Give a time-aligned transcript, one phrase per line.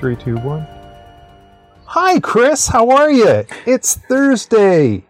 [0.00, 0.66] Three, two, one.
[1.84, 2.68] Hi, Chris.
[2.68, 3.44] How are you?
[3.66, 5.04] It's Thursday.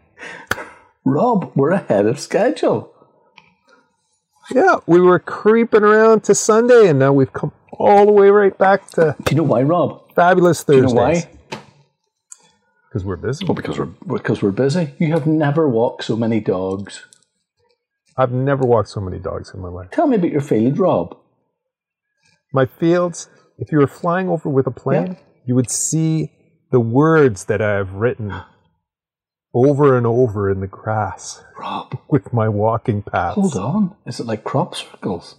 [1.05, 2.93] Rob, we're ahead of schedule.
[4.53, 8.59] Yeah, we were creeping around to Sunday, and now we've come all the way right
[8.59, 10.13] back to Do you know why, Rob?
[10.17, 10.89] fabulous Thursday.
[10.89, 11.31] you know why?
[12.89, 13.45] Because we're busy.
[13.45, 14.93] Well, because we're because we're busy.
[14.99, 17.07] You have never walked so many dogs.
[18.17, 19.93] I've never walked so many dogs in my life.
[19.93, 21.17] Tell me about your field, Rob.
[22.53, 23.29] My fields,
[23.61, 26.33] if you were flying over with a plane, you would see
[26.71, 28.33] the words that I have written
[29.53, 33.35] over and over in the grass Rob, with my walking paths.
[33.35, 33.97] hold on.
[34.07, 35.37] Is it like crop circles?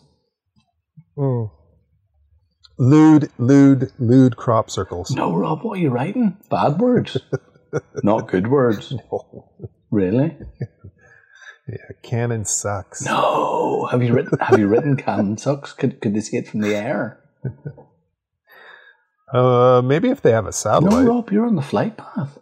[1.18, 1.50] Mm.
[2.78, 5.12] Lewd, lewd, lewd crop circles.
[5.12, 5.64] No, Rob.
[5.64, 6.38] What are you writing?
[6.50, 7.18] Bad words,
[8.04, 8.94] not good words.
[9.90, 10.38] Really?
[11.68, 13.06] Yeah, Canon sucks.
[13.06, 13.88] No.
[13.92, 14.38] Have you written?
[14.40, 15.72] Have you written Canon sucks?
[15.72, 17.22] Could could they see it from the air?
[19.34, 21.06] Uh, maybe if they have a satellite.
[21.06, 21.14] No.
[21.16, 21.32] Rob.
[21.32, 22.38] You're on the flight path.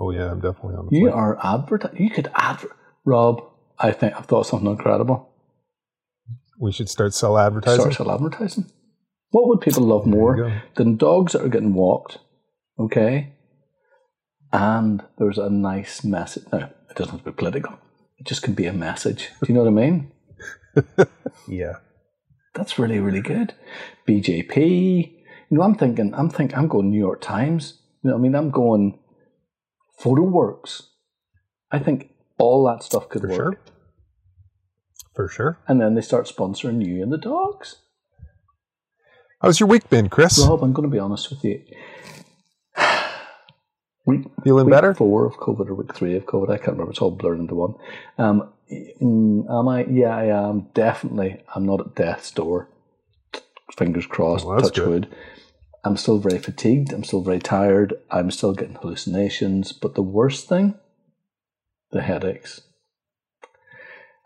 [0.00, 1.14] Oh yeah, I'm definitely on the You flight.
[1.14, 1.98] are advert.
[1.98, 2.72] You could advert.
[3.04, 3.42] Rob,
[3.78, 5.30] I think I've thought of something incredible.
[6.58, 7.80] We should start sell advertising.
[7.80, 8.70] Start sell advertising.
[9.30, 12.18] What would people love There more than dogs that are getting walked?
[12.78, 13.32] Okay,
[14.52, 16.44] and there's a nice message.
[16.52, 17.78] Now it doesn't have to be political.
[18.18, 19.30] It just can be a message.
[19.42, 20.12] Do you know what I mean?
[21.48, 21.74] Yeah.
[22.54, 23.54] That's really really good.
[24.08, 25.12] BJP.
[25.50, 26.14] You know, I'm thinking.
[26.14, 26.56] I'm think.
[26.56, 27.80] I'm going New York Times.
[28.02, 28.98] You know, what I mean, I'm going
[29.98, 30.90] Photo Works.
[31.70, 33.36] I think all that stuff could For work.
[33.36, 33.58] sure.
[35.14, 35.58] For sure.
[35.68, 37.76] And then they start sponsoring you and the dogs.
[39.40, 40.38] How's your week been, Chris?
[40.38, 41.62] Rob, I'm going to be honest with you.
[44.06, 44.92] Week, Feeling week better?
[44.92, 46.90] four of COVID or week three of COVID, I can't remember.
[46.90, 47.74] It's all blurred into one.
[48.18, 49.86] Um, mm, am I?
[49.86, 50.66] Yeah, I am.
[50.74, 51.42] Definitely.
[51.54, 52.68] I'm not at death's door.
[53.78, 54.88] Fingers crossed, Well, touch good.
[54.88, 55.14] wood.
[55.84, 56.92] I'm still very fatigued.
[56.92, 57.94] I'm still very tired.
[58.10, 59.72] I'm still getting hallucinations.
[59.72, 60.74] But the worst thing,
[61.90, 62.62] the headaches.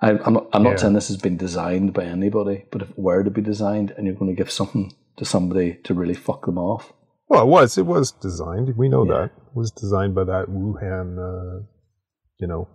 [0.01, 0.77] I, I'm, not- I'm Yeah.
[0.77, 4.07] saying this has been designed by anybody, but if it were to be designed and
[4.07, 6.93] you're going to give something to somebody to really fuck them off,
[7.29, 7.77] Well, it was.
[7.77, 8.77] It was designed.
[8.77, 9.13] We know Yeah.
[9.19, 9.25] that.
[9.25, 11.67] It was designed by that Wuhan, uh,
[12.39, 12.69] you know,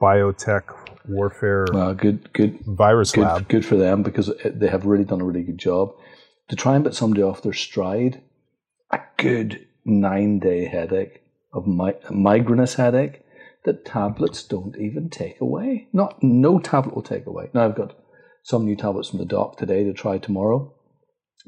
[0.00, 0.64] biotech
[1.08, 3.48] warfare well, good, good, virus good, lab.
[3.48, 5.92] good for them because they have really done a really good job
[6.52, 8.20] to try and put somebody off their stride.
[8.90, 11.22] A good nine day headache
[11.54, 13.22] of mi- migrainous headache
[13.64, 15.88] that tablets don't even take away.
[15.94, 17.48] Not no tablet will take away.
[17.54, 17.96] Now I've got
[18.42, 20.74] some new tablets from the doc today to try tomorrow,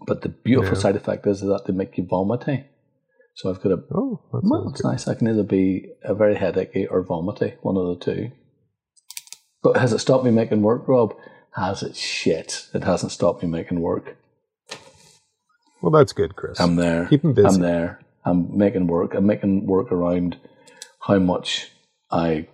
[0.06, 0.80] but the beautiful Yeah.
[0.82, 2.64] side effect is that they make you vomity.
[3.34, 4.88] So I've got a Oh, that well, it's good.
[4.88, 5.06] nice.
[5.06, 8.30] I can either be a very headachy or vomity, one of the two.
[9.62, 11.14] But has it stopped me making work, Rob?
[11.56, 11.94] Has it?
[11.94, 12.68] Shit.
[12.72, 14.16] It hasn't stopped me making work.
[15.84, 16.58] Well, that's good, Chris.
[16.58, 17.04] I'm there.
[17.08, 17.46] Keep busy.
[17.46, 18.00] I'm there.
[18.24, 19.12] I'm making work.
[19.12, 20.38] I'm making work around
[21.00, 21.72] how much
[22.10, 22.48] I.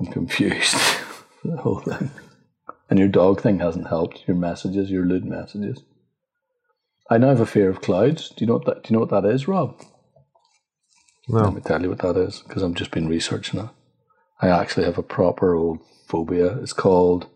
[0.00, 0.78] I'm confused.
[1.44, 2.10] the whole thing.
[2.88, 4.26] And your dog thing hasn't helped.
[4.26, 5.82] Your messages, your lewd messages.
[7.10, 8.30] I now have a fear of clouds.
[8.30, 8.84] Do you know what that?
[8.84, 9.78] Do you know what that is, Rob?
[11.28, 11.50] Let no.
[11.50, 13.68] me tell you what that is because I've just been researching it.
[14.40, 16.56] I actually have a proper old phobia.
[16.60, 17.26] It's called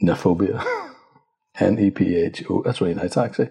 [0.00, 0.64] nephobia.
[1.58, 2.62] N E P H O.
[2.62, 3.50] That's really nice, actually.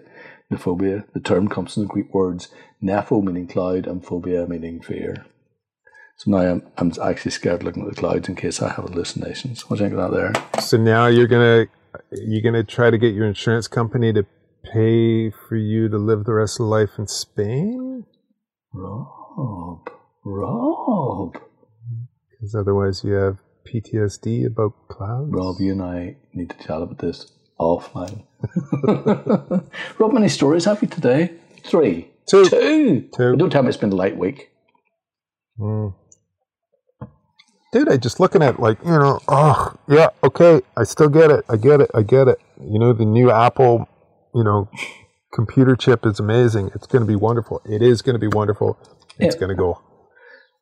[0.52, 1.04] Nephobia.
[1.12, 2.48] The term comes from the Greek words
[2.82, 5.26] nepho, meaning cloud, and phobia, meaning fear.
[6.18, 9.68] So now I'm, I'm actually scared looking at the clouds in case I have hallucinations.
[9.68, 10.62] What do you think of that there?
[10.62, 11.66] So now you're gonna
[12.12, 14.24] you're gonna try to get your insurance company to
[14.72, 18.04] pay for you to live the rest of life in Spain,
[18.72, 19.90] Rob.
[20.24, 21.38] Rob.
[22.30, 25.30] because otherwise you have PTSD about clouds.
[25.30, 28.24] Rob, you and I need to chat about this offline.
[29.98, 31.32] Rob, many stories have you today?
[31.64, 32.08] Three.
[32.28, 32.44] Two.
[32.48, 33.08] Two.
[33.16, 33.36] Two.
[33.36, 34.50] Don't tell me it's been a light week.
[35.58, 35.94] Mm.
[37.72, 41.44] Dude, I just looking at like you know, oh yeah, okay, I still get it,
[41.48, 42.38] I get it, I get it.
[42.60, 43.88] You know, the new Apple,
[44.34, 44.68] you know,
[45.34, 46.70] computer chip is amazing.
[46.74, 47.60] It's going to be wonderful.
[47.64, 48.78] It is going to be wonderful.
[49.18, 49.40] It's Yeah.
[49.40, 49.82] going to go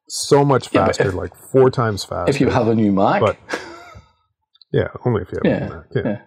[0.09, 2.31] so much Yeah, faster, if- like four times faster.
[2.31, 3.37] If you have a new Mac, But-
[4.73, 5.85] yeah, only if you have yeah, a Mac.
[5.95, 6.21] Yeah.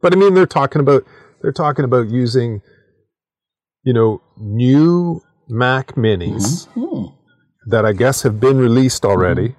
[0.00, 1.04] But I mean, they're talking about
[1.42, 2.62] they're talking about using,
[3.84, 7.14] you know, new Mac Minis Hmm.
[7.66, 9.54] that I guess have been released already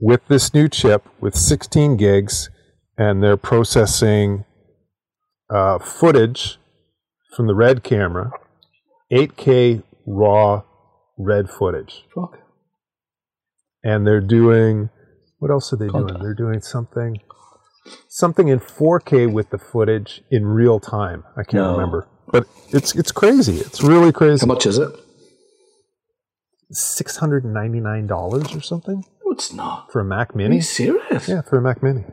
[0.00, 2.50] with this new chip with 16 gigs,
[2.96, 4.44] and they're processing
[5.50, 6.58] uh, footage
[7.36, 8.30] from the red camera,
[9.12, 10.62] 8K raw
[11.18, 12.38] red footage, Fuck.
[13.84, 14.88] and they're doing
[15.38, 16.08] what else are they Content.
[16.08, 16.22] doing?
[16.22, 17.20] They're doing something.
[18.08, 21.24] Something in 4K with the footage in real time.
[21.36, 21.72] I can't No.
[21.72, 23.56] remember, but it's it's crazy.
[23.58, 24.40] It's really crazy.
[24.46, 24.90] How much is it?
[26.70, 29.92] Six hundred and ninety nine dollars or something No, it's not.
[29.92, 30.60] for a Mac Are you Mini.
[30.62, 31.28] serious?
[31.28, 32.04] Yeah, for a Mac Mini.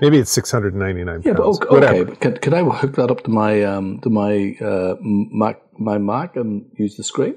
[0.00, 1.22] Maybe it's six hundred and ninety nine.
[1.24, 2.04] Yeah, but okay, Whatever.
[2.06, 5.98] but could, could I hook that up to my um, to my uh, Mac my
[5.98, 7.36] Mac and use the screen?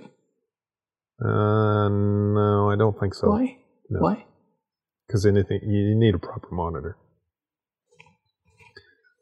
[1.23, 3.29] Uh, no, I don't think so.
[3.29, 3.57] Why?
[3.89, 3.99] No.
[4.01, 4.25] Why?
[5.07, 6.97] Because anything you need a proper monitor.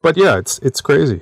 [0.06, 1.19] But yeah, it's it's crazy.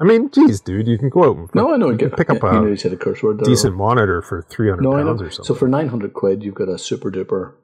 [0.00, 1.90] I mean, geez, dude, you can go out and No, I know.
[1.90, 3.46] you can pick up you a know, you said a curse word there.
[3.46, 5.46] decent monitor for three hundred No, pounds or something.
[5.46, 7.54] So for nine hundred quid, you've got a super duper.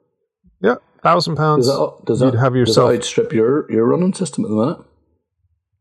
[0.61, 1.67] yeah, thousand pounds.
[1.67, 4.55] Does that does you'd have does yourself- that outstrip your your running system at the
[4.55, 4.79] minute?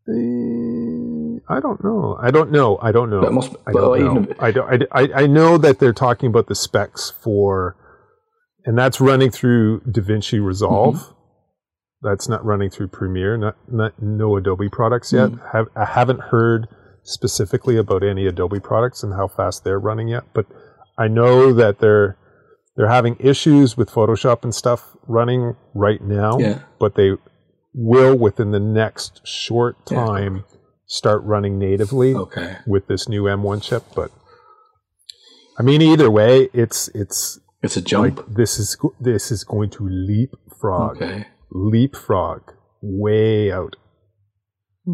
[0.08, 2.18] Uh, I don't know.
[2.20, 2.78] I don't know.
[2.82, 3.20] I don't know.
[3.30, 4.34] Must- I don't know.
[4.38, 7.76] I, don't, I, I, I know that they're talking about the specs for,
[8.66, 10.96] and that's running through DaVinci Resolve.
[10.96, 11.12] Mm-hmm.
[12.02, 13.36] That's not running through Premiere.
[13.36, 15.30] Not, not no Adobe products yet.
[15.30, 15.56] Mm-hmm.
[15.56, 16.66] Have, I haven't heard
[17.04, 20.24] specifically about any Adobe products and how fast they're running yet.
[20.34, 20.46] But
[20.98, 22.16] I know that they're
[22.76, 26.38] they're having issues with Photoshop and stuff running right now.
[26.38, 26.60] Yeah.
[26.80, 27.12] But they
[27.74, 30.04] will within the next short Yeah.
[30.06, 30.44] time
[30.86, 32.56] start running natively Okay.
[32.66, 33.84] with this new M1 chip.
[33.94, 34.10] But
[35.58, 38.16] I mean, either way, it's it's It's a jump.
[38.18, 41.26] like this is this is going to leapfrog, okay.
[41.54, 42.42] Leapfrog
[42.80, 43.76] way out.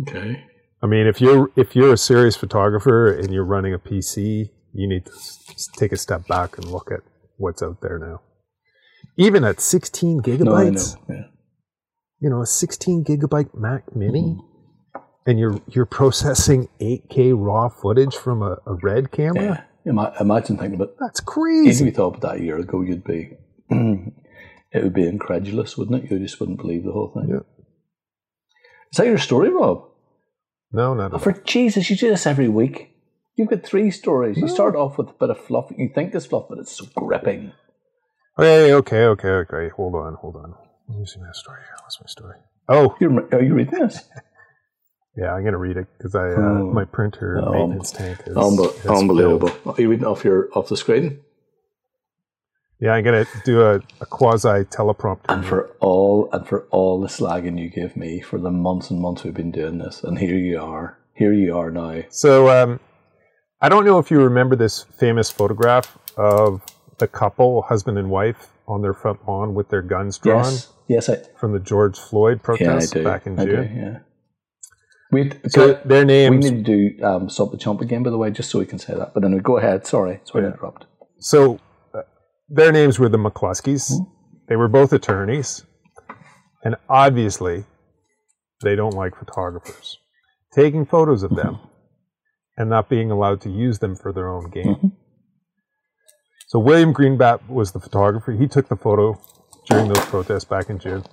[0.02, 0.44] Okay.
[0.82, 4.88] I mean, if you're if you're a serious photographer and you're running a PC, you
[4.88, 7.00] need to s- take a step back and look at
[7.36, 8.20] what's out there now.
[9.16, 11.14] Even at 16 gigabytes, No.
[11.16, 11.22] Yeah.
[12.20, 15.00] you know, a 16 gigabyte Mac Mini, Mm-hmm.
[15.26, 19.42] and you're you're processing 8K raw footage from a, a red camera.
[19.42, 19.62] Yeah.
[19.90, 21.84] Ima- Imagine thinking about That's If crazy.
[21.86, 23.32] you thought about that a year ago, you'd be,
[24.72, 26.10] it would be incredulous, wouldn't it?
[26.10, 27.28] You just wouldn't believe the whole thing.
[27.30, 27.40] Yeah.
[28.92, 29.84] Is that your story, Rob?
[30.72, 31.32] No, not Oh, for.
[31.32, 32.90] Jesus, you do this every week.
[33.36, 34.36] You've got three stories.
[34.38, 35.70] You start off with a bit of fluff.
[35.76, 37.52] You think it's fluff, but it's so gripping.
[38.38, 39.68] Okay, okay, okay, okay.
[39.76, 40.54] Hold on, hold on.
[40.88, 41.60] Let me see my story.
[41.82, 42.36] What's my story?
[42.68, 44.02] Oh, You're, are you reading this?
[45.16, 46.72] yeah, I'm gonna read it because I uh, Oh.
[46.72, 49.50] my printer Um, maintenance tank is has unbelievable.
[49.66, 51.20] Are you reading off your off the screen?
[52.80, 55.24] Yeah, I'm gonna do a, a quasi teleprompter.
[55.28, 59.00] And for all and for all the slagging you give me for the months and
[59.00, 60.98] months we've been doing this, and here you are.
[61.14, 62.02] Here you are now.
[62.10, 62.78] So um,
[63.60, 66.62] I don't know if you remember this famous photograph of
[66.98, 71.08] the couple, husband and wife, on their front lawn with their guns drawn Yes, yes,
[71.08, 73.02] I, from the George Floyd yeah, protests do.
[73.02, 73.76] back in I do, June.
[73.76, 73.98] yeah.
[75.10, 78.18] We So their name we need to do um, Stop the Chump again, by the
[78.18, 79.14] way, just so we can say that.
[79.14, 79.86] But then anyway, go ahead.
[79.86, 80.84] Sorry, sorry to interrupt.
[81.18, 81.58] So
[82.48, 83.92] their names were the McCloskeys.
[84.48, 85.64] They were both attorneys,
[86.64, 87.64] and obviously,
[88.62, 89.98] they don't like photographers
[90.54, 91.58] taking photos of them
[92.56, 94.74] and not being allowed to use them for their own gain.
[94.76, 94.92] Mhm.
[96.48, 98.32] So William Greenblatt was the photographer.
[98.32, 99.20] He took the photo
[99.68, 101.04] during those protests back in June.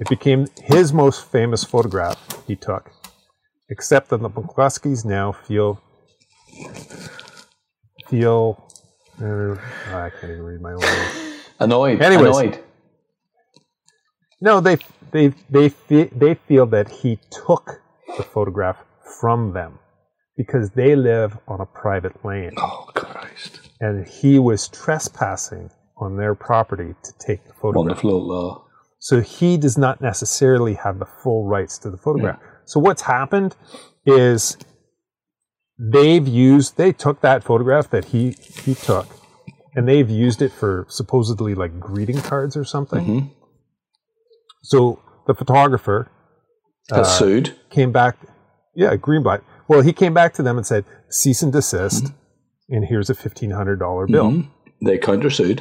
[0.00, 2.90] It became his most famous photograph he took,
[3.68, 5.80] except that the McCloskeys now feel
[8.08, 8.69] feel.
[9.20, 9.56] Uh,
[9.88, 11.34] I can't even read my own.
[11.60, 12.00] Annoyed.
[12.00, 12.36] Anyways.
[12.36, 12.64] Annoyed.
[14.40, 14.78] No, they
[15.12, 17.82] they they fe- they feel that he took
[18.16, 18.78] the photograph
[19.20, 19.78] from them
[20.36, 23.60] because they live on a private lane Oh Christ!
[23.80, 28.02] and he was trespassing on their property to take the photograph.
[28.02, 28.64] Wonderful law.
[28.98, 32.38] So he does not necessarily have the full rights to the photograph.
[32.64, 33.56] So what's happened
[34.06, 34.56] is
[35.82, 38.32] they've used they took that photograph that he
[38.64, 39.06] he took
[39.74, 43.04] and they've used it for supposedly like greeting cards or something.
[43.06, 43.30] Mhm.
[44.62, 46.10] So the photographer
[46.92, 47.56] Uh, sued.
[47.70, 48.16] came back
[48.74, 49.40] yeah, Greenblatt.
[49.68, 52.12] Well, he came back to them and said cease and desist
[52.68, 54.30] and here's a $1500 bill.
[54.30, 54.48] Mhm.
[54.84, 55.60] They countersued.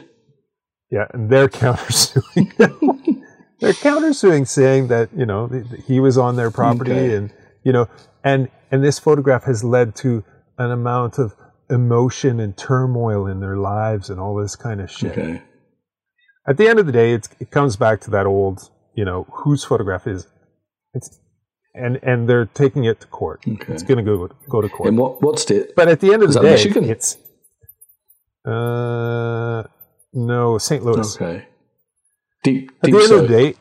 [0.91, 2.47] Yeah, and they're countersuing.
[3.59, 5.47] they're countersuing, saying that you know
[5.87, 7.15] he was on their property, Okay.
[7.15, 7.31] and
[7.63, 7.87] you know,
[8.23, 10.23] and and this photograph has led to
[10.57, 11.35] an amount of
[11.69, 15.11] emotion and turmoil in their lives and all this kind of shit.
[15.11, 15.41] Okay.
[16.47, 19.27] At the end of the day, it's, it comes back to that old, you know,
[19.31, 20.27] whose photograph is
[20.93, 21.19] it's,
[21.75, 23.43] and and they're taking it to court.
[23.47, 23.73] Okay.
[23.73, 24.89] It's going to go go to court.
[24.89, 25.75] And what what state?
[25.75, 26.85] But at the end of Is the day, Michigan?
[26.85, 27.17] it's
[28.45, 29.63] uh
[30.13, 30.83] no St.
[30.83, 31.15] Louis.
[31.15, 31.47] Okay.
[32.43, 33.21] Deep At deep the end south.
[33.21, 33.55] of the day,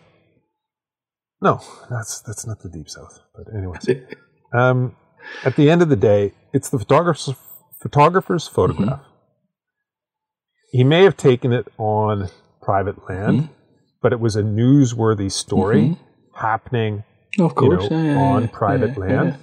[1.43, 1.61] no,
[1.91, 3.21] that's that's not the deep south.
[3.37, 3.87] But anyways,
[4.53, 4.97] um,
[5.45, 7.35] at the end of the day, it's the photographer's
[7.81, 9.01] photographer's photograph.
[10.73, 12.29] He may have taken it on
[12.63, 13.49] private land, Mhm.
[14.03, 15.81] but it was a newsworthy story.
[15.91, 15.99] Mhm.
[16.35, 17.03] happening
[17.41, 19.39] Of you course, know, yeah, yeah, on yeah, private land.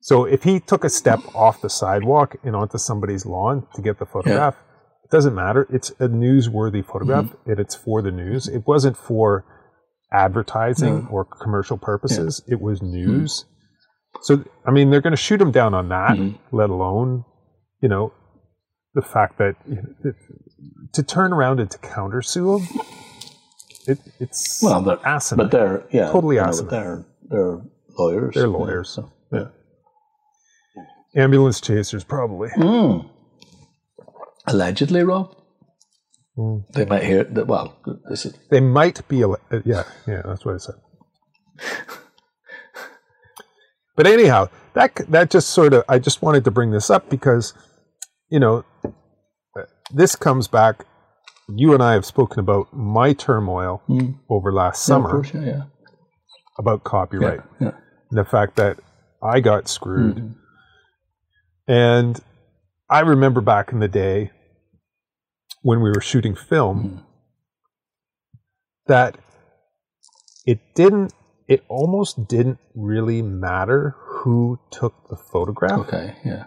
[0.00, 3.98] So if he took a step off the sidewalk and onto somebody's lawn to get
[3.98, 4.54] the photograph,
[5.02, 5.66] it doesn't matter.
[5.70, 7.50] It's a newsworthy photograph Mm-hmm.
[7.50, 8.46] and it's for the news.
[8.46, 9.44] It wasn't for
[10.12, 12.40] advertising or commercial purposes.
[12.46, 13.44] It was news.
[14.22, 16.16] So I mean, they're going to shoot him down on that.
[16.16, 16.38] Mhm.
[16.52, 17.24] Let alone,
[17.80, 18.12] you know,
[18.94, 20.12] the fact that you know,
[20.94, 22.80] to turn around and to countersue him,
[23.86, 25.44] it, it's Well, they're- asinine.
[25.46, 26.70] But they're yeah, Totally asinine.
[26.70, 27.60] They're they're
[27.98, 28.34] lawyers.
[28.34, 28.90] They're lawyers.
[28.90, 29.48] so, Yeah.
[31.16, 32.50] Ambulance chasers, probably.
[32.50, 33.08] Mm.
[34.46, 35.34] Allegedly, Rob.
[36.36, 36.64] Mm.
[36.74, 37.46] They might hear that.
[37.46, 37.74] Well,
[38.10, 40.74] this is They might be, ele- uh, yeah, yeah, that's what I said.
[43.96, 47.54] but anyhow, that that just sort of, I just wanted to bring this up because,
[48.28, 49.62] you know, uh,
[49.92, 50.84] this comes back.
[51.48, 54.18] You and I have spoken about my turmoil Mm.
[54.28, 55.62] over last Yeah, summer course, yeah, yeah.
[56.58, 57.72] about copyright and
[58.10, 58.80] the fact that
[59.22, 60.16] I got screwed.
[60.16, 60.34] Mhm.
[61.68, 62.20] And
[62.90, 64.30] I remember back in the day
[65.62, 67.02] when we were shooting film Mhm.
[68.86, 69.18] that
[70.46, 71.12] it didn't,
[71.48, 76.46] it almost didn't really matter who took the photograph, Okay, yeah,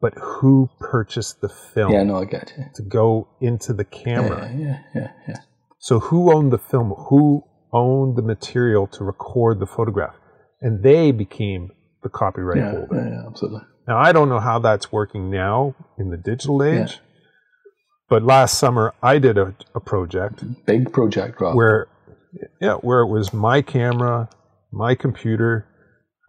[0.00, 2.02] but who purchased the film yeah.
[2.02, 2.64] No, I get you.
[2.74, 4.50] to go into the camera.
[4.54, 5.36] Yeah, yeah, yeah, yeah.
[5.78, 6.90] So who owned the film?
[7.08, 10.14] Who owned the material to record the photograph?
[10.60, 11.70] And they became
[12.02, 12.88] the copyright Yeah, holder.
[12.96, 13.62] yeah, yeah, absolutely.
[13.88, 16.96] Now I don't know how that's working now in the digital age, Yeah.
[18.08, 21.54] but last summer I did a, a project Big project, Rob.
[21.56, 21.88] where,
[22.60, 24.28] yeah, where it was my camera,
[24.72, 25.66] my computer.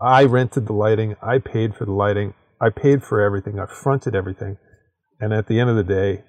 [0.01, 1.15] I rented the lighting.
[1.21, 2.33] I paid for the lighting.
[2.61, 3.59] I paid for everything.
[3.59, 4.57] I fronted everything,
[5.19, 6.23] and at the end of the day,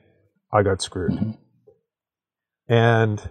[0.53, 1.13] I got screwed.
[1.13, 1.39] Mhm.
[2.69, 3.31] And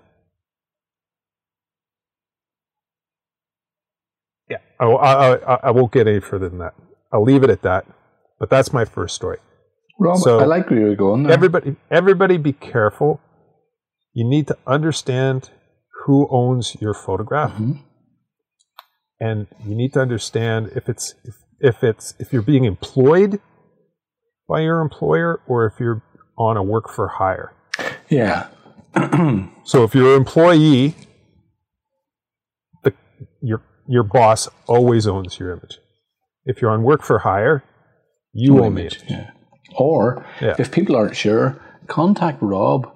[4.50, 6.74] yeah, I, I, I, I won't get any further than that.
[7.12, 7.86] I'll leave it at that.
[8.40, 9.38] But that's my first story.
[10.00, 11.32] Rob, so- I like where you're going there.
[11.34, 13.22] Everybody, everybody, be careful.
[14.14, 15.50] You need to understand
[16.06, 17.80] who owns your photograph, Mhm.
[19.20, 23.40] and you need to understand if it's if, if it's if you're being employed
[24.48, 26.04] by your employer or if you're
[26.38, 27.54] on a work for hire.
[28.10, 28.48] Yeah.
[29.66, 30.94] So if you're an employee,
[32.84, 32.94] the,
[33.42, 35.80] your your boss always owns your image.
[36.46, 37.64] If you're on work for hire,
[38.32, 39.00] you own image.
[39.00, 39.10] image.
[39.12, 39.32] Yeah.
[39.78, 40.56] Or Yeah.
[40.60, 42.92] if people aren't sure, contact Rob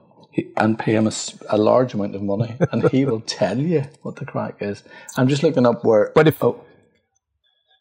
[0.58, 1.08] and pay him
[1.50, 4.84] a large amount of money, and he will tell you what the crack is.
[5.18, 6.12] I'm just looking up where.
[6.16, 6.64] But if oh,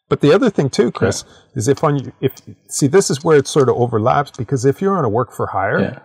[0.09, 1.23] But the other thing too, Chris,
[1.55, 2.33] is if on you, if
[2.67, 5.47] see this is where it sort of overlaps because if you're on a work for
[5.47, 5.99] hire yeah,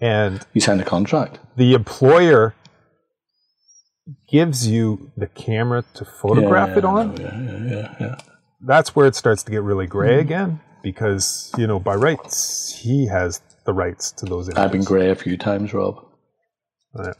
[0.00, 1.38] and you sign a contract.
[1.56, 2.54] the employer
[4.28, 8.16] gives you the camera to photograph yeah, it on, Yeah, yeah, yeah, yeah.
[8.66, 10.20] that's where it starts to get really gray Mm-hmm.
[10.20, 14.64] again because you know by rights he has the rights to those images.
[14.64, 16.04] I've been grey a few times, Rob.
[16.94, 17.14] Right.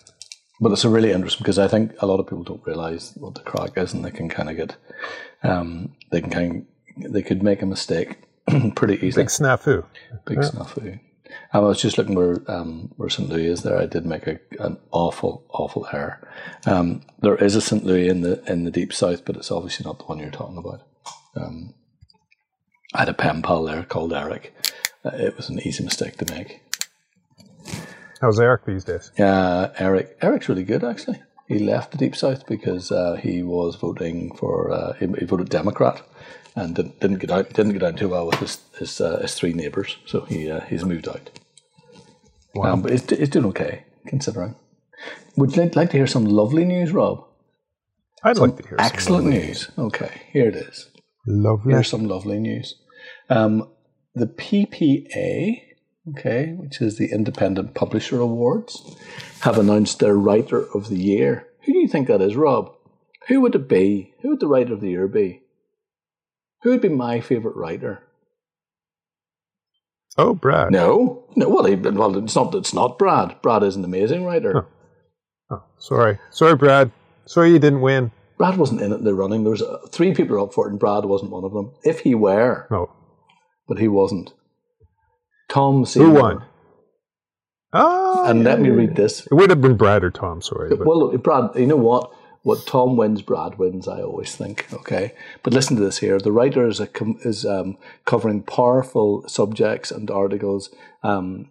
[0.60, 3.34] But it's a really interesting because I think a lot of people don't realize what
[3.34, 4.76] the crack is, and they can kind of get,
[5.42, 6.66] um, they can kind,
[6.96, 8.18] they could make a mistake
[8.74, 9.24] pretty easily.
[9.24, 9.84] Big snafu.
[10.26, 10.50] Big Yeah.
[10.50, 11.00] snafu.
[11.52, 13.78] I was just looking where um, where St Louis is there.
[13.78, 16.18] I did make a, an awful, awful error.
[16.66, 19.84] Um, there is a St Louis in the in the deep south, but it's obviously
[19.86, 20.82] not the one you're talking about.
[21.36, 21.72] Um,
[22.94, 24.52] I had a pen pal there called Eric.
[25.04, 26.60] Uh, it was an easy mistake to make.
[28.20, 29.10] How's Eric these days?
[29.18, 31.20] Uh, Eric Eric's really good actually.
[31.48, 35.48] He left the deep south because uh, he was voting for uh, he, he voted
[35.48, 36.02] Democrat
[36.54, 39.34] and didn't, didn't get out didn't get on too well with his his, uh, his
[39.34, 39.96] three neighbours.
[40.06, 41.30] So he uh, he's moved out.
[42.54, 42.72] Wow.
[42.74, 44.54] Um, but he's, he's doing okay considering.
[45.36, 47.24] Would you like, to hear some lovely news, Rob?
[48.22, 49.70] I'd like to hear some Excellent lovely- news.
[49.78, 50.90] Okay, here it is.
[51.26, 51.72] Lovely.
[51.72, 52.74] Here's some lovely news.
[53.30, 53.70] Um,
[54.14, 55.62] the PPA,
[56.10, 58.96] okay, which is the Independent Publisher Awards,
[59.40, 61.46] have announced their Writer of the Year.
[61.64, 62.72] Who do you think that is, Rob?
[63.28, 64.14] Who would it be?
[64.22, 65.42] Who would the Writer of the Year be?
[66.62, 68.02] Who would be my favourite writer?
[70.18, 70.72] Oh, Brad.
[70.72, 71.48] No, no.
[71.48, 72.54] Well, he, well, it's not.
[72.54, 73.40] It's not Brad.
[73.42, 74.66] Brad is an amazing writer.
[75.50, 76.18] Oh, sorry.
[76.30, 76.90] Sorry, Brad.
[77.26, 78.10] Sorry you didn't win.
[78.36, 79.04] Brad wasn't in it.
[79.04, 79.44] The running.
[79.44, 81.72] There was uh, three people up for it, and Brad wasn't one of them.
[81.84, 82.90] If he were, No.
[83.70, 84.34] But he wasn't.
[85.48, 86.44] Tom Who won?
[87.72, 89.26] Oh, And let me yeah, read this.
[89.26, 90.70] It would have been Brad or Tom, sorry.
[90.70, 92.12] But Well, look, Brad, you know what?
[92.42, 93.86] What Tom wins, Brad wins.
[93.86, 94.66] I always think.
[94.72, 95.12] Okay,
[95.44, 96.18] but listen to this here.
[96.18, 100.70] The writer is a com- is um, covering powerful subjects and articles,
[101.04, 101.50] um,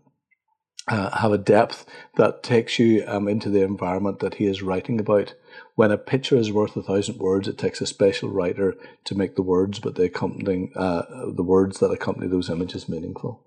[0.90, 1.86] uh, have a depth
[2.18, 5.36] that takes you um, into the environment that he is writing about.
[5.79, 9.38] When a picture is worth a thousand words, it takes a special writer to make
[9.38, 13.45] the words, but the accompanying uh, the words that accompany those images meaningful.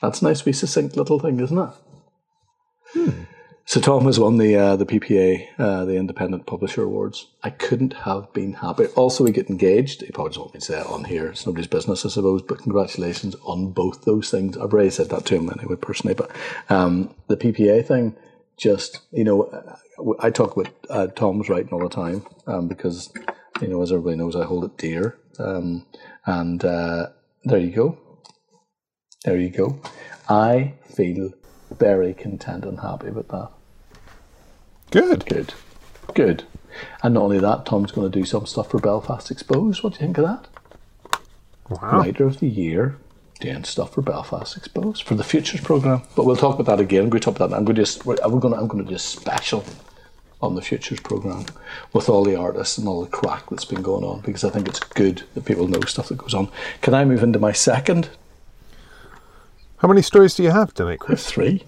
[0.00, 1.70] That's a nice, wee succinct little thing, isn't it?
[2.92, 3.22] Hmm.
[3.64, 7.26] So Tom has won the uh, the PPA, uh, the Independent Publisher Awards.
[7.42, 8.86] I couldn't have been happier.
[8.94, 10.02] Also, we get engaged.
[10.02, 11.26] He probably doesn't want me to say it on here.
[11.26, 12.42] It's nobody's business, I suppose.
[12.42, 14.56] But congratulations on both those things.
[14.56, 16.14] I've already said that to him anyway, personally.
[16.14, 16.30] But
[16.68, 18.14] um, the PPA thing,
[18.56, 19.50] just you know,
[20.20, 23.12] I talk with uh, Tom's writing all the time um, because
[23.60, 25.18] you know, as everybody knows, I hold it dear.
[25.38, 25.86] Um,
[26.26, 27.08] and uh,
[27.44, 27.98] there you go.
[29.24, 29.80] There you go.
[30.28, 31.32] I feel
[31.70, 33.50] very content and happy with that.
[34.90, 35.26] Good.
[35.26, 35.54] Good.
[36.14, 36.44] Good.
[37.02, 39.82] And not only that, Tom's going to do some stuff for Belfast Exposed.
[39.82, 41.20] What do you think of that?
[41.68, 41.98] Wow.
[41.98, 42.96] Writer of the Year,
[43.40, 46.02] doing stuff for Belfast Exposed for the Futures program.
[46.14, 47.04] But we'll talk about that again.
[47.04, 47.56] I'm going to talk about that.
[47.56, 49.64] I'm going to just, we're, we're going to, I'm going to do a special
[50.40, 51.46] on the Futures program
[51.92, 54.68] with all the artists and all the crack that's been going on because I think
[54.68, 56.50] it's good that people know stuff that goes on.
[56.82, 58.10] Can I move into my second?
[59.78, 61.26] How many stories do you have tonight, Chris?
[61.26, 61.64] Three.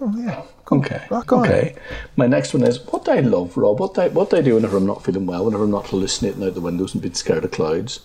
[0.00, 0.42] Oh yeah.
[0.72, 1.02] Okay.
[1.10, 1.76] Okay.
[2.16, 3.80] My next one is what do I love, Rob?
[3.80, 5.88] What do I, what do I do whenever I'm not feeling well, whenever I'm not
[5.88, 8.00] hallucinating out the windows and being scared of clouds?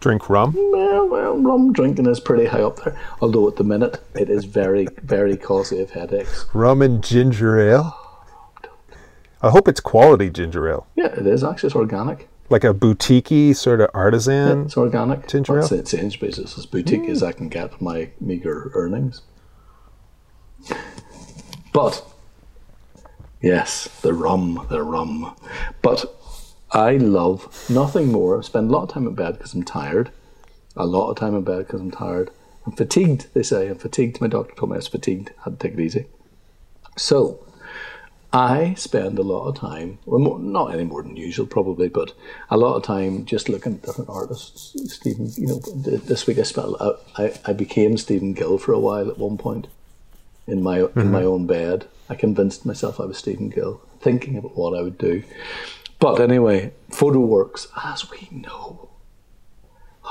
[0.00, 0.54] Drink rum.
[0.56, 2.98] Well, well, rum drinking is pretty high up there.
[3.20, 6.46] Although at the minute it is very, very of headaches.
[6.52, 8.01] Rum and ginger ale.
[9.42, 11.68] I hope it's quality ginger ale, Yeah, it is actually.
[11.68, 12.28] It's organic.
[12.48, 14.66] like a boutique sort of artisan.
[14.66, 15.26] It's organic.
[15.26, 15.78] Ginger Well, ale?
[15.80, 16.38] It's Sainsbury's.
[16.38, 19.22] It's as boutique as I can get my meager earnings.
[21.72, 22.04] But
[23.40, 25.34] yes, the rum, the rum.
[25.80, 26.04] But
[26.70, 28.38] I love nothing more.
[28.38, 30.10] I spend a lot of time in bed because I'm tired.
[30.76, 32.30] A lot of time in bed because I'm tired.
[32.66, 33.26] I'm fatigued.
[33.34, 34.20] They say I'm fatigued.
[34.20, 35.30] My doctor told me I was fatigued.
[35.40, 36.06] I Had to take it easy.
[36.96, 37.44] So
[38.32, 42.14] I spend a lot of time, well, more, not any more than usual, probably, but
[42.48, 44.74] a lot of time just looking at different artists.
[44.92, 48.72] Stephen, you know, th- this week I spent, I, I, I became Stephen Gill for
[48.72, 49.66] a while at one point
[50.46, 51.12] in my in mm-hmm.
[51.12, 51.86] my own bed.
[52.08, 55.22] I convinced myself I was Stephen Gill, thinking about what I would do.
[55.98, 58.88] But anyway, photo works, as we know.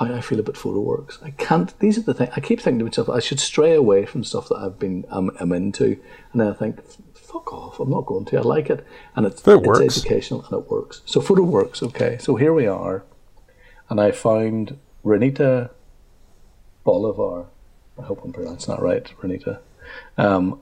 [0.08, 1.20] How I feel about photo works?
[1.22, 1.78] I can't.
[1.80, 3.10] These are the things I keep thinking to myself.
[3.10, 6.00] I should stray away from stuff that I've been um, I'm into,
[6.32, 6.84] and then I think,
[7.14, 7.80] fuck off.
[7.80, 8.38] I'm not going to.
[8.38, 8.86] I like it,
[9.16, 11.02] and it's, It it's educational and it works.
[11.06, 11.84] So photo works.
[11.84, 12.18] Okay.
[12.20, 13.04] So here we are,
[13.90, 15.70] and I found Renita
[16.84, 17.46] Bolivar.
[18.00, 19.60] I hope I'm pronouncing that right, Renita.
[20.18, 20.60] Um,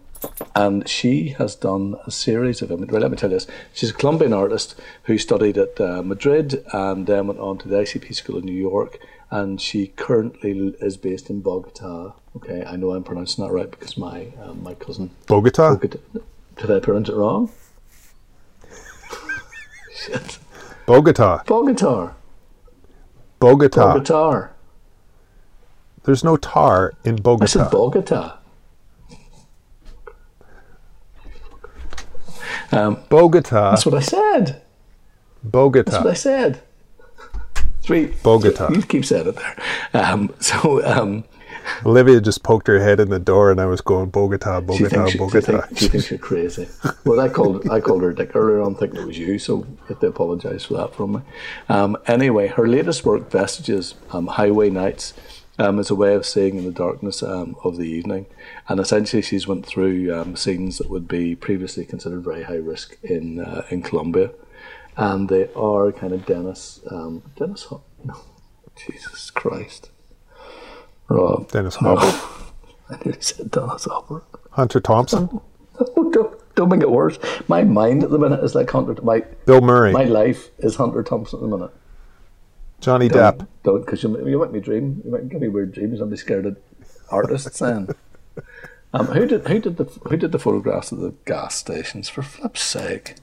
[0.55, 2.91] and she has done a series of images.
[2.91, 3.47] Well, let me tell you this.
[3.73, 7.77] She's a Colombian artist who studied at uh, Madrid and then went on to the
[7.77, 8.99] ICP School in New York.
[9.31, 12.13] And she currently is based in Bogota.
[12.35, 15.75] Okay, I know I'm pronouncing that right because my um, my cousin Bogota.
[15.75, 15.99] Bogota.
[16.57, 17.51] Did I pronounce it wrong?
[19.95, 20.39] Shit.
[20.85, 21.43] Bogota.
[21.45, 22.13] Bogota.
[23.39, 23.93] Bogota.
[23.93, 24.49] Bogota.
[26.03, 27.43] There's no tar in Bogota.
[27.43, 28.01] I said Bogota.
[28.01, 28.39] Bogota.
[32.71, 33.71] Um, Bogota.
[33.71, 34.61] that's what I said.
[35.43, 35.91] Bogota.
[35.91, 36.61] That's what I said.
[37.89, 38.13] Three.
[38.21, 38.71] Bogota.
[38.71, 39.55] You keep saying it there.
[39.95, 41.23] Um, so um,
[41.83, 44.89] Olivia just poked her head in the door, and I was going Bogota, she, Bogota,
[44.89, 45.61] thinks she, she, Bogota.
[45.61, 46.67] think, she thinks you're crazy.
[47.03, 49.39] Well, I called I called her a dick earlier on, thinking it was you.
[49.39, 51.21] So you have to apologise for that from me.
[51.67, 55.15] Um, anyway, her latest work, Vestiges, um, Highway Nights.
[55.57, 58.27] Um, is a way of seeing in the darkness um, of the evening,
[58.69, 62.97] and essentially she's went through um, scenes that would be previously considered very high risk
[63.03, 64.31] in uh, in Colombia,
[64.97, 68.15] and they are kind of Dennis um, Dennis Ho- no
[68.75, 69.89] Jesus Christ
[71.07, 72.05] Rob Dennis Hopper.
[72.89, 74.23] I nearly said Dennis Hopper.
[74.51, 75.41] Hunter Thompson.
[75.95, 77.17] Oh, don't, don't make it worse.
[77.47, 79.01] My mind at the minute is like Hunter.
[79.01, 79.93] My Bill Murray.
[79.93, 81.71] my life is Hunter Thompson at the minute.
[82.81, 83.47] Johnny Depp.
[83.63, 85.01] Don't because you, you make me dream.
[85.05, 86.01] You make give me weird dreams.
[86.01, 86.57] I'll be scared of
[87.09, 87.59] artists.
[87.59, 87.87] Then,
[88.93, 92.09] um, who did who did the who did the photographs of the gas stations?
[92.09, 93.15] For flip's sake,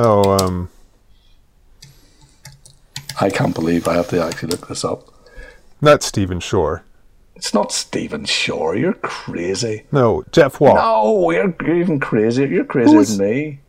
[0.00, 0.68] Oh, um,
[3.20, 5.08] I can't believe I have to actually look this up.
[5.80, 6.84] not Stephen Shore.
[7.34, 8.76] It's not Stephen Shore.
[8.76, 9.84] You're crazy.
[9.90, 10.76] No, Jeff Wall.
[10.76, 12.46] No, you're even crazier.
[12.46, 13.60] You're crazier than me.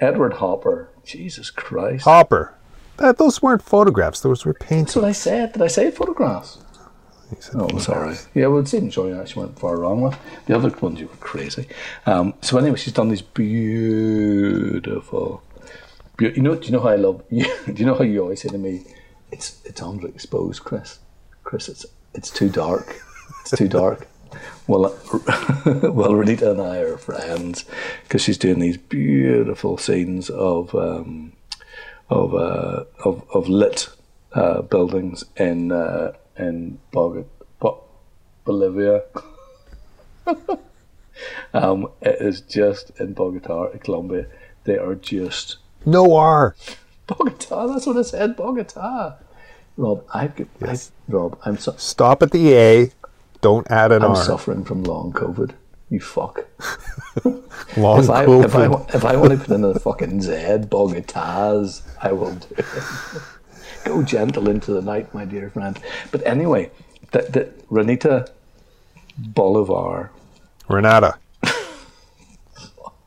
[0.00, 0.88] Edward Hopper.
[1.04, 2.04] Jesus Christ.
[2.04, 2.54] Hopper.
[2.96, 4.20] That, those weren't photographs.
[4.20, 4.96] Those were That's paintings.
[4.96, 5.52] what I said.
[5.52, 6.58] Did I say photographs?
[7.30, 8.16] He said, Oh, sorry.
[8.34, 10.16] Yeah, well, Shore you actually went far wrong with.
[10.46, 11.66] The other ones you were crazy.
[12.06, 15.42] Um, so anyway, she's done these beautiful.
[16.16, 16.54] beau- You know?
[16.54, 17.22] Do you know how I love?
[17.30, 18.84] do you know how you always say to me,
[19.30, 20.98] "It's it's underexposed, Chris.
[21.44, 23.02] Chris, it's it's too dark."
[23.42, 24.06] It's too dark.
[24.66, 24.82] Well,
[25.64, 27.64] well, Renita and I are friends
[28.02, 31.32] because she's doing these beautiful scenes of um,
[32.10, 33.88] of, uh, of of lit
[34.34, 36.78] uh, buildings in uh, in
[38.44, 39.02] Bolivia.
[41.54, 44.26] um, it is just in Bogota, Colombia.
[44.64, 46.54] They are just No R.
[47.06, 47.66] Bogota.
[47.66, 48.36] That's what I said.
[48.36, 49.16] Bogota.
[49.76, 50.90] Rob, I, Yes.
[51.08, 52.90] I Rob, I'm so, Stop at the A.
[53.40, 54.16] Don't add an I'm R.
[54.16, 55.52] suffering from long COVID.
[55.90, 56.44] You fuck.
[57.76, 58.44] Long If I, COVID.
[58.44, 60.32] if, I, if I want to put in a fucking Z,
[60.68, 62.64] Bogotas, I will do it.
[63.88, 65.80] Go gentle into the night, my dear friend.
[66.12, 66.70] But anyway,
[67.10, 68.28] the, the Renita
[69.16, 70.10] Bolivar.
[70.68, 71.18] Renata.
[71.42, 71.56] Does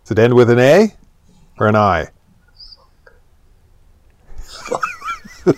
[0.10, 0.96] it end with an A
[1.60, 2.08] or an I?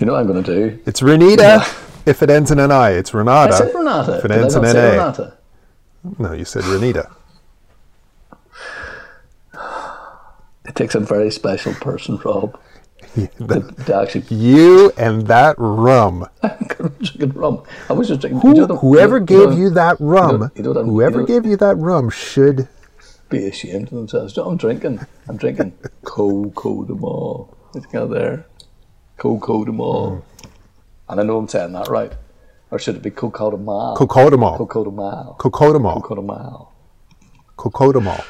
[0.00, 0.82] You know what I'm going to do?
[0.86, 1.60] It's Renita
[2.06, 2.92] if it ends in an I.
[2.92, 3.52] It's Renata.
[3.54, 4.16] I said Renata.
[4.16, 4.90] If it ends in an A.
[4.92, 5.36] Renata?
[6.18, 7.12] No, you said Renita.
[10.64, 12.58] It takes a very special person, Rob,
[13.94, 16.26] actually You and that rum.
[17.00, 17.62] drinking rum.
[17.88, 18.40] I was just drinking.
[18.40, 21.56] Who, you know, whoever you know, gave you that rum, you know whoever gave you
[21.56, 22.68] that rum should.
[23.28, 24.36] be ashamed of themselves.
[24.38, 25.00] I'm drinking.
[25.28, 25.72] I'm drinking
[26.04, 27.56] Coco de Mall.
[27.74, 28.46] It's got there.
[29.16, 30.10] Coco de Mall.
[30.10, 30.22] Mm.
[31.08, 32.12] And I know I'm saying that right.
[32.70, 33.96] Or should it be Coco de Mal?
[33.96, 34.56] Cocodamol.
[34.56, 35.36] Coco de Mal.
[35.38, 35.94] Cocodamol.
[36.02, 36.72] Coco de Mal.
[37.56, 38.24] Cocodamol.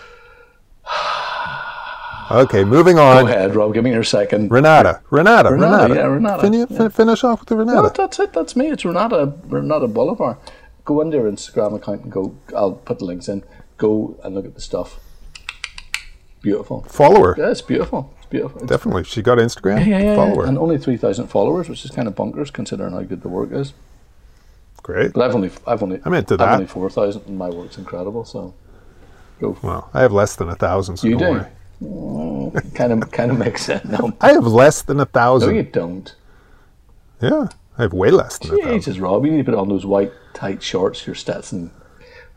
[2.30, 3.22] Okay, moving on.
[3.24, 3.74] Go ahead, Rob.
[3.74, 4.50] Give me your second.
[4.50, 5.00] Renata.
[5.10, 5.50] Renata.
[5.50, 5.94] Renata, Renata.
[5.94, 7.82] yeah, Renata, Fin- fin- Finish off with the Renata.
[7.82, 8.32] No, that's it.
[8.32, 8.68] That's me.
[8.68, 10.38] It's Renata, Renata Bolivar.
[10.84, 12.36] Go into your Instagram account and go.
[12.56, 13.42] I'll put the links in.
[13.78, 15.00] Go and look at the stuff.
[16.42, 16.82] Beautiful.
[16.82, 17.34] Follow her.
[17.36, 18.14] Yeah, it's beautiful.
[18.18, 18.62] It's beautiful.
[18.62, 19.04] It's Definitely.
[19.04, 19.80] She got Instagram.
[19.86, 20.34] Yeah, yeah, yeah.
[20.34, 20.44] her.
[20.46, 23.50] And only three thousand followers, which is kind of bonkers considering how good the work
[23.52, 23.72] is.
[24.82, 25.12] Great.
[25.12, 26.54] But I've only, I've only, I'm into I've that.
[26.54, 28.24] only four thousand, and my work's incredible.
[28.24, 28.54] So,
[29.40, 29.52] go.
[29.54, 31.38] For Well, I have less than a thousand, so you don't do.
[31.40, 31.50] worry.
[32.74, 33.84] Kind of, kind of makes sense.
[33.86, 35.50] No, I have less than a thousand.
[35.50, 36.14] no, you don't.
[37.20, 38.74] yeah, I have way less than a thousand.
[38.74, 41.70] Jesus, Rob, you need to put on those white tight shorts, your Stetson.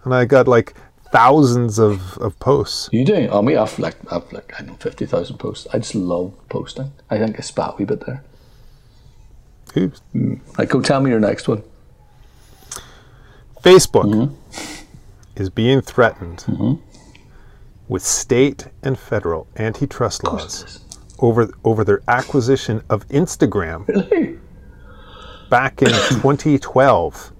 [0.03, 0.73] And And I got like
[1.11, 2.89] thousands of, of posts.
[2.91, 3.27] You do.
[3.31, 5.67] Oh, me, I've like, I've like, I know fifty thousand posts.
[5.73, 6.91] I just love posting.
[7.09, 8.23] I think I spat a wee bit there.
[9.75, 10.01] Oops.
[10.57, 11.63] Like, go tell me your next one.
[13.61, 15.41] Facebook Mm-hmm.
[15.41, 16.45] is being threatened
[17.93, 20.83] with state and federal antitrust laws
[21.19, 24.39] over over their acquisition of Instagram Really?
[25.47, 27.31] back in 2012.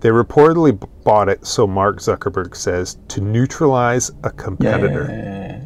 [0.00, 5.64] They reportedly bought it, so Mark Zuckerberg says, to neutralize a competitor.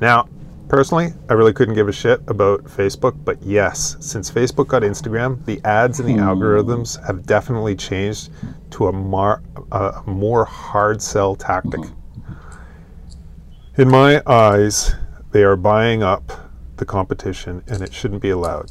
[0.00, 0.28] Now,
[0.72, 5.44] personally, I really couldn't give a shit about Facebook, but yes, since Facebook got Instagram,
[5.44, 6.20] the ads and the hmm.
[6.20, 8.30] algorithms have definitely changed
[8.70, 11.82] to a, mar- a more hard sell tactic.
[13.76, 14.94] In my eyes,
[15.32, 16.32] they are buying up
[16.78, 18.70] the competition, and it shouldn't be allowed.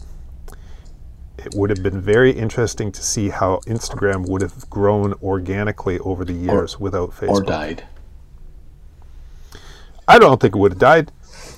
[1.38, 6.26] It would have been very interesting to see how Instagram would have grown organically over
[6.26, 7.30] the years without Facebook.
[7.30, 7.84] Or died?
[10.08, 11.12] I don't think it would have died.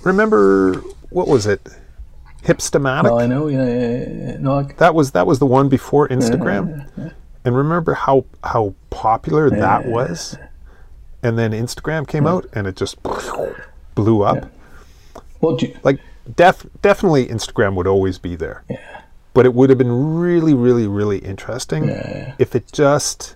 [0.03, 0.73] Remember
[1.09, 1.61] what was it?
[2.43, 3.03] Hipstamatic.
[3.03, 3.47] No, I know.
[3.47, 4.37] Yeah, yeah, yeah, yeah.
[4.37, 7.13] No, I, that was that was the one before Instagram.
[7.45, 10.37] And remember how how popular that was?
[11.21, 13.01] And then Instagram came out and it just
[13.95, 14.49] blew up.
[15.41, 15.77] do you?
[15.83, 15.99] Like
[16.35, 18.63] def, definitely Instagram would always be there.
[18.69, 19.01] Yeah.
[19.33, 21.87] But it would have been really really really interesting
[22.39, 23.35] if it just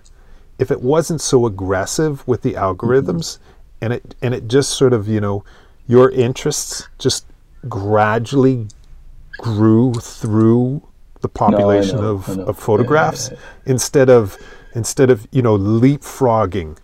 [0.58, 3.44] if it wasn't so aggressive with the algorithms mm-hmm.
[3.80, 5.44] and it and it just sort of, you know,
[5.88, 7.26] your interests just
[7.68, 8.68] gradually
[9.38, 10.86] grew through
[11.20, 13.30] the population know, of, of photographs
[13.66, 14.38] instead of
[14.74, 16.78] instead of you know leapfrogging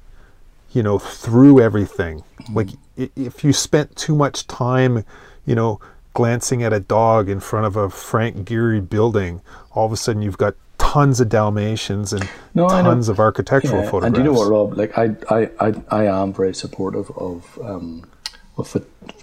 [0.73, 2.25] you know through everything.
[2.53, 5.05] Like if you spent too much time
[5.47, 5.79] you know
[6.15, 9.41] glancing at a dog in front of a frank gehry building
[9.73, 13.91] all of a sudden you've got tons of dalmatians and No, tons of architectural Yeah,
[13.91, 14.79] photographs And you know what, Rob?
[14.79, 18.05] Like I, I, I, I am very supportive of, um,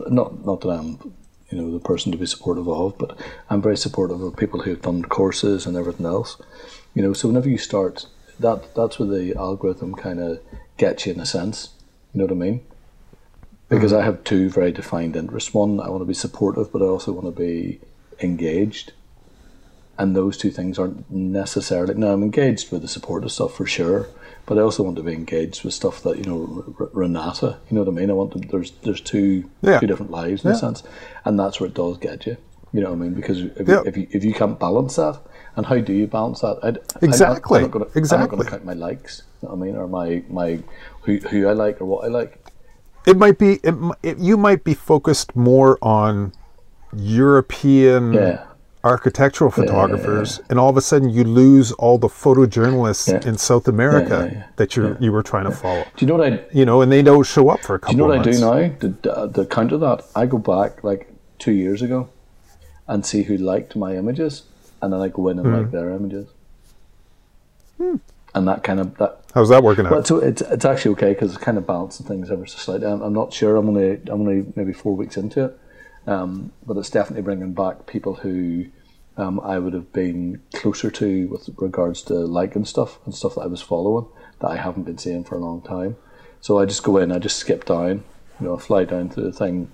[0.09, 1.13] not not that I'm,
[1.49, 3.17] you know, the person to be supportive of, but
[3.49, 6.41] I'm very supportive of people who've done courses and everything else.
[6.93, 8.07] You know, so whenever you start,
[8.39, 10.39] that that's where the algorithm kind of
[10.77, 11.69] gets you in a sense.
[12.13, 12.61] You know what I mean?
[13.69, 14.01] Because mm-hmm.
[14.01, 15.53] I have two very defined interests.
[15.53, 17.79] One, I want to be supportive, but I also want to be
[18.19, 18.91] engaged
[20.01, 21.93] and those two things aren't necessarily.
[21.93, 24.07] Now, I'm engaged with the supportive stuff for sure,
[24.51, 27.57] but I also want to be engaged with stuff that you know, R- Renata.
[27.69, 28.09] You know what I mean?
[28.09, 28.39] I want to.
[28.39, 29.79] There's there's two Yeah.
[29.79, 30.83] two different lives in a sense,
[31.23, 32.35] and that's where it does get you.
[32.73, 33.13] You know what I mean?
[33.13, 33.83] Because if, Yeah.
[33.85, 35.19] if you if you can't balance that,
[35.55, 36.59] and how do you balance that?
[36.63, 36.69] I,
[37.05, 37.59] Exactly.
[37.59, 38.27] I'm not gonna, I'm not Exactly.
[38.35, 39.23] going to count my likes.
[39.41, 39.75] You know what I mean?
[39.77, 40.59] Or my my
[41.03, 42.37] who who I like or what I like.
[43.07, 43.53] It might be.
[43.63, 46.33] It, it, you might be focused more on
[46.93, 48.43] European Yeah.
[48.83, 53.29] Architectural photographers, and all of a sudden you lose all the photojournalists Yeah.
[53.29, 54.43] in South America yeah, yeah.
[54.55, 55.83] that you you were trying to follow.
[55.95, 56.39] Do you know what I?
[56.51, 57.93] You know, and they don't show up for a couple.
[57.93, 58.89] Do you know what I do now?
[59.25, 62.09] To, to counter that, I go back like two years ago
[62.87, 64.43] and see who liked my images,
[64.81, 65.53] and then I go in and Hmm.
[65.55, 66.27] like their images.
[68.33, 69.19] And that kind of that.
[69.33, 69.91] How's that working out?
[69.91, 72.87] Well, so it's it's actually okay because it's kind of balancing things ever so slightly.
[72.87, 73.55] I'm, I'm not sure.
[73.57, 75.59] I'm only I'm only maybe four weeks into it,
[76.07, 78.65] um, but it's definitely bringing back people who
[79.17, 83.41] um, I would have been closer to with regards to liking stuff and stuff that
[83.41, 84.07] I was following
[84.39, 85.97] that I haven't been seeing for a long time.
[86.39, 88.03] So I just go in, I just skip down,
[88.39, 89.69] you know, fly down to the thing,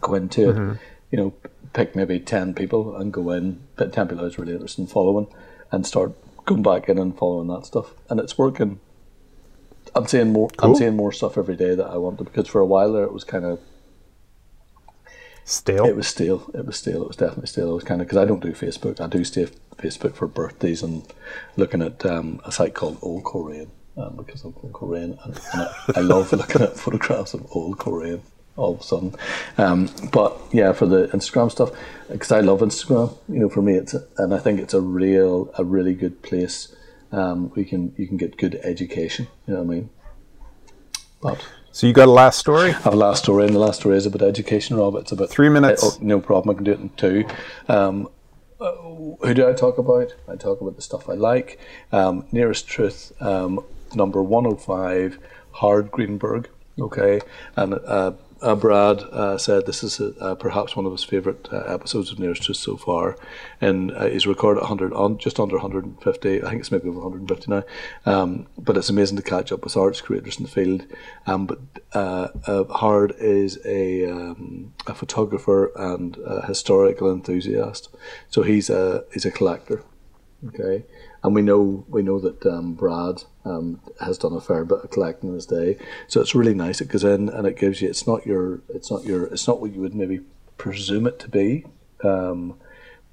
[0.00, 0.78] go into it,
[1.10, 1.34] you know,
[1.72, 4.86] pick maybe 10 people and go in, pick 10 people I was really interested in
[4.86, 5.26] following
[5.72, 6.12] and start
[6.44, 7.94] going back in and following that stuff.
[8.08, 8.78] And it's working.
[9.94, 10.50] I'm seeing more.
[10.60, 13.12] I'm seeing more stuff every day that I wanted because for a while there it
[13.12, 13.58] was kind of
[15.86, 16.50] It was stale.
[16.54, 17.02] It was stale.
[17.02, 17.70] It was definitely stale.
[17.70, 19.00] It was kind of because I don't do Facebook.
[19.00, 21.06] I do stay Facebook for birthdays and
[21.56, 25.74] looking at um, a site called Old Korean um, because I'm Korean and, and I,
[25.96, 28.22] I love looking at photographs of old Korean
[28.56, 29.14] all of a sudden.
[29.58, 31.70] Um, but yeah, for the Instagram stuff,
[32.10, 33.16] because I love Instagram.
[33.28, 36.22] You know, for me, it's a, and I think it's a real, a really good
[36.22, 36.74] place.
[37.10, 39.28] Um, we can you can get good education.
[39.46, 39.90] You know what I mean?
[41.20, 42.70] But so you got a last story?
[42.70, 44.94] I have a last story, and the last story is about education, Rob.
[44.96, 45.82] It's about Three minutes.
[45.84, 46.54] Oh, no problem.
[46.54, 47.24] I can do it in two.
[47.68, 48.08] Um,
[48.60, 50.14] uh, who do I talk about?
[50.28, 51.58] I talk about the stuff I like.
[51.90, 55.18] Um, Nearest Truth, um, number 105,
[55.52, 56.48] Hard Greenberg.
[56.78, 57.20] Okay.
[57.56, 61.58] And uh, uh, Brad uh, said this is uh, perhaps one of his favourite uh,
[61.60, 63.16] episodes of Nearest Truth so far.
[63.60, 66.42] And uh, he's recorded 100, on, just under 150.
[66.42, 67.62] I think it's maybe over 150 now.
[68.04, 70.84] Um, but it's amazing to catch up with arts creators in the field.
[71.26, 71.60] Um, but
[71.92, 77.88] uh, Hard is a, um, a photographer and a historical enthusiast.
[78.28, 79.84] So he's a, he's a collector.
[80.48, 80.84] Okay,
[81.22, 84.90] and we know we know that um, Brad um, has done a fair bit of
[84.90, 85.76] collecting in his day,
[86.06, 86.80] so it's really nice.
[86.80, 87.88] It goes in and it gives you.
[87.88, 88.60] It's not your.
[88.68, 89.26] It's not your.
[89.26, 90.20] It's not what you would maybe
[90.58, 91.64] presume it to be,
[92.04, 92.54] um,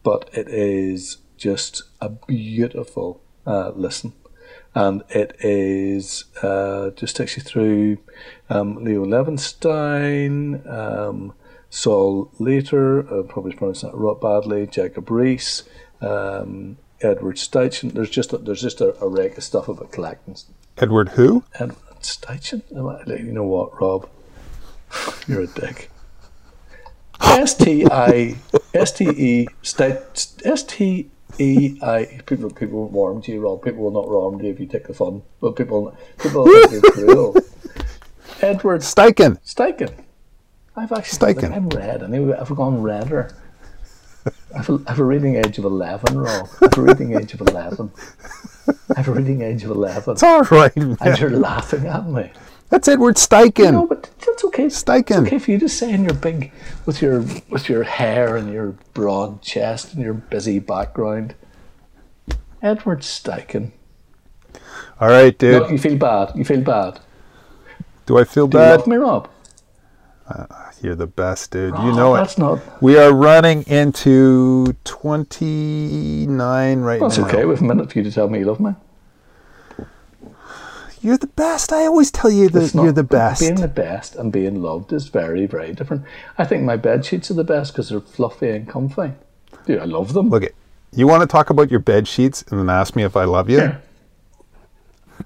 [0.03, 4.13] but it is just a beautiful uh, listen,
[4.75, 7.97] and it is uh, just takes you through
[8.49, 10.67] um, Leo Levinstein.
[10.69, 11.33] Um,
[11.69, 14.65] Saul Leiter, uh, probably pronouncing that rot badly.
[14.65, 15.63] Jacob Riis,
[16.01, 17.93] um, Edward Steichen.
[17.93, 20.35] There's just a, there's just a, a wreck of stuff about collecting.
[20.77, 21.43] Edward who?
[21.55, 22.61] Edward Steichen?
[22.69, 24.09] You know what, Rob?
[25.27, 25.91] You're a dick.
[27.21, 28.35] S T I
[28.73, 32.21] S T E S T E I.
[32.25, 33.63] People people won't warm to you, Rob.
[33.63, 35.21] People will not warm to you if you take the fun.
[35.41, 37.35] But people people will think you're cruel.
[38.41, 39.37] Edward Steichen.
[39.43, 39.93] Steichen.
[40.75, 41.55] I've actually Steichen.
[41.55, 42.37] I'm red anyway.
[42.39, 43.35] I've gone redder.
[44.55, 46.49] I've a, I've a reading age of eleven, Rob.
[46.61, 47.91] I've a reading age of eleven.
[48.95, 50.13] I've a reading age of eleven.
[50.13, 50.75] It's all right.
[50.75, 50.97] man.
[51.01, 52.31] And you're laughing at me.
[52.69, 53.71] That's Edward Steichen.
[53.71, 54.65] No, but that's okay.
[54.65, 55.01] Steichen.
[55.23, 56.51] It's okay for you to say in your big,
[56.85, 61.33] with your with your hair and your broad chest and your busy background.
[62.61, 63.71] Edward Steichen.
[64.99, 65.63] all right, dude.
[65.63, 66.31] No, you feel bad.
[66.35, 66.99] You feel bad.
[68.05, 68.79] Do I feel Do you bad?
[68.79, 69.29] love me, Rob?
[70.29, 70.45] Uh,
[70.81, 71.73] you're the best, dude.
[71.73, 72.19] You ah, know it.
[72.19, 72.59] That's not.
[72.81, 77.23] We are running into 29 right That's now.
[77.23, 77.47] That's okay.
[77.47, 78.75] Have a minute for you to tell me you love me.
[81.01, 81.71] You're the best.
[81.73, 83.41] I always tell you that not- you're the best.
[83.41, 86.03] Being the best and being loved is very, very different.
[86.37, 89.13] I think my bed sheets are the best because they're fluffy and comfy.
[89.65, 90.29] Dude, I love them.
[90.29, 90.55] Look it.
[90.93, 93.49] You want to talk about your bed sheets and then ask me if I love
[93.49, 93.57] you?
[93.59, 93.77] Yeah.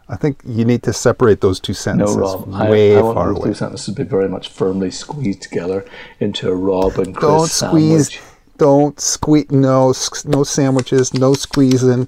[0.10, 2.47] I think you need to separate those two No, sentences Rob.
[2.69, 3.47] way I, I want far those away.
[3.49, 5.86] two sentences to be very much firmly squeezed together
[6.19, 8.10] into a Rob and Chris Don't squeeze.
[8.13, 8.21] sandwich.
[8.58, 9.49] Don't squeeze.
[9.51, 9.93] No,
[10.25, 11.13] no sandwiches.
[11.13, 12.08] No squeezing.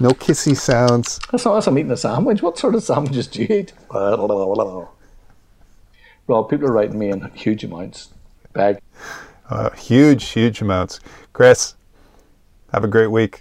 [0.00, 1.20] No kissy sounds.
[1.30, 1.66] That's not us.
[1.68, 2.42] I'm eating a sandwich.
[2.42, 3.72] What sort of sandwiches do you eat?
[6.28, 8.08] Rob, people are writing me in huge amounts.
[8.52, 8.78] Bag.
[9.48, 11.00] Uh, huge, huge amounts.
[11.32, 11.74] Chris,
[12.72, 13.40] have a great week.